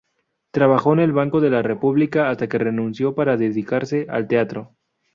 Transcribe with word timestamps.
Trabajó 0.49 0.93
en 0.93 0.99
el 1.01 1.11
Banco 1.11 1.41
de 1.41 1.51
la 1.51 1.61
República 1.61 2.31
hasta 2.31 2.49
que 2.49 2.57
renunció 2.57 3.13
para 3.13 3.37
dedicarse 3.37 4.07
al 4.09 4.27
teatro. 4.27 4.75